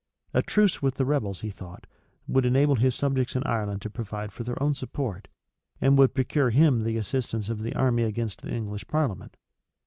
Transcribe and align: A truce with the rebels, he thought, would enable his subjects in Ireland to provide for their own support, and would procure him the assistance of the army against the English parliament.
A 0.33 0.41
truce 0.41 0.81
with 0.81 0.95
the 0.95 1.05
rebels, 1.05 1.41
he 1.41 1.51
thought, 1.51 1.85
would 2.27 2.43
enable 2.43 2.73
his 2.73 2.95
subjects 2.95 3.35
in 3.35 3.43
Ireland 3.45 3.83
to 3.83 3.89
provide 3.91 4.31
for 4.31 4.43
their 4.43 4.59
own 4.59 4.73
support, 4.73 5.27
and 5.79 5.95
would 5.95 6.15
procure 6.15 6.49
him 6.49 6.83
the 6.85 6.97
assistance 6.97 7.49
of 7.49 7.61
the 7.61 7.75
army 7.75 8.01
against 8.01 8.41
the 8.41 8.49
English 8.51 8.87
parliament. 8.87 9.37